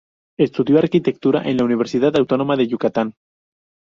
Estudio 0.39 0.79
arquitectura 0.79 1.43
en 1.43 1.57
la 1.57 1.63
Universidad 1.63 2.15
Autónoma 2.15 2.55
de 2.57 2.65
Yucatán. 2.67 3.13